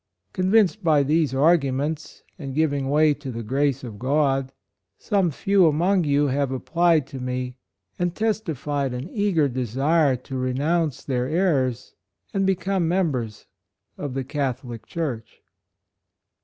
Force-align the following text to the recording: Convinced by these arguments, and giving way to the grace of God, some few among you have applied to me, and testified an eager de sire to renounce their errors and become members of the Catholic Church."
Convinced 0.33 0.83
by 0.83 1.03
these 1.03 1.31
arguments, 1.31 2.23
and 2.39 2.55
giving 2.55 2.89
way 2.89 3.13
to 3.13 3.29
the 3.29 3.43
grace 3.43 3.83
of 3.83 3.99
God, 3.99 4.51
some 4.97 5.29
few 5.29 5.67
among 5.67 6.05
you 6.05 6.25
have 6.25 6.51
applied 6.51 7.05
to 7.05 7.19
me, 7.19 7.55
and 7.99 8.15
testified 8.15 8.95
an 8.95 9.07
eager 9.11 9.47
de 9.47 9.63
sire 9.67 10.15
to 10.15 10.37
renounce 10.37 11.03
their 11.03 11.27
errors 11.27 11.93
and 12.33 12.47
become 12.47 12.87
members 12.87 13.45
of 13.95 14.15
the 14.15 14.23
Catholic 14.23 14.87
Church." 14.87 15.43